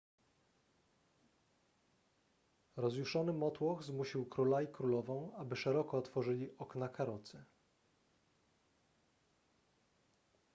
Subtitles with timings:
[2.75, 7.43] rozjuszony motłoch zmusił króla i królową aby szeroko otworzyli okna karocy